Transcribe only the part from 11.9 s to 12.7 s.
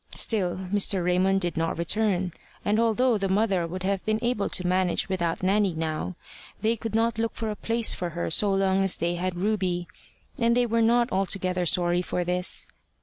for this.